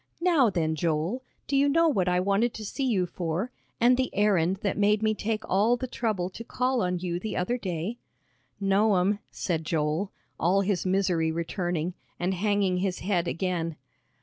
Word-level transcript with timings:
Now 0.19 0.49
then, 0.49 0.73
Joel, 0.73 1.21
do 1.45 1.55
you 1.55 1.69
know 1.69 1.87
what 1.87 2.09
I 2.09 2.19
wanted 2.19 2.55
to 2.55 2.65
see 2.65 2.87
you 2.87 3.05
for, 3.05 3.51
and 3.79 3.97
the 3.97 4.09
errand 4.15 4.57
that 4.63 4.75
made 4.75 5.03
me 5.03 5.13
take 5.13 5.47
all 5.47 5.77
the 5.77 5.85
trouble 5.85 6.27
to 6.31 6.43
call 6.43 6.81
on 6.81 6.97
you 6.97 7.19
the 7.19 7.37
other 7.37 7.55
day?" 7.55 7.99
"No'm," 8.59 9.19
said 9.29 9.63
Joel, 9.63 10.11
all 10.39 10.61
his 10.61 10.87
misery 10.87 11.31
returning, 11.31 11.93
and 12.19 12.33
hanging 12.33 12.77
his 12.77 13.01
head 13.01 13.27
again. 13.27 13.75